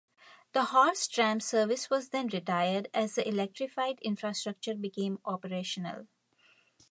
[0.53, 6.07] The horse tram service was then retired as the electrified infrastructure became operational.